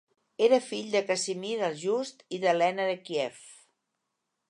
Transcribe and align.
Era 0.45 0.57
fill 0.67 0.87
de 0.95 1.01
Casimir 1.09 1.53
el 1.69 1.77
Just 1.83 2.25
i 2.39 2.43
d'Helena 2.47 2.91
de 2.93 2.99
Kíev. 3.11 3.49